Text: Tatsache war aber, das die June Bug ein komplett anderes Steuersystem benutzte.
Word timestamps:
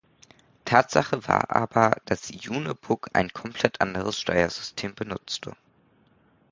Tatsache 0.65 1.27
war 1.27 1.51
aber, 1.55 1.97
das 2.05 2.21
die 2.23 2.37
June 2.37 2.73
Bug 2.73 3.09
ein 3.13 3.31
komplett 3.33 3.81
anderes 3.81 4.19
Steuersystem 4.19 4.95
benutzte. 4.95 5.55